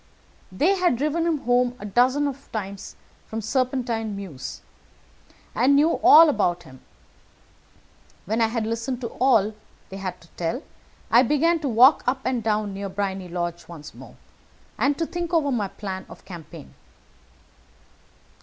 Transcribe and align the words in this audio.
They 0.51 0.77
had 0.79 0.97
driven 0.97 1.27
him 1.27 1.37
home 1.41 1.75
a 1.77 1.85
dozen 1.85 2.35
times 2.51 2.95
from 3.27 3.39
Serpentine 3.39 4.15
Mews, 4.15 4.63
and 5.53 5.75
knew 5.75 5.91
all 6.01 6.27
about 6.27 6.63
him. 6.63 6.81
When 8.25 8.41
I 8.41 8.47
had 8.47 8.65
listened 8.65 8.99
to 9.01 9.09
all 9.09 9.51
that 9.51 9.55
they 9.89 9.97
had 9.97 10.19
to 10.21 10.27
tell, 10.29 10.63
I 11.11 11.21
began 11.21 11.59
to 11.59 11.69
walk 11.69 12.03
up 12.07 12.21
and 12.25 12.41
down 12.41 12.73
near 12.73 12.89
Briony 12.89 13.27
Lodge 13.29 13.67
once 13.67 13.93
more, 13.93 14.15
and 14.75 14.97
to 14.97 15.05
think 15.05 15.35
over 15.35 15.51
my 15.51 15.67
plan 15.67 16.07
of 16.09 16.25
campaign. 16.25 16.73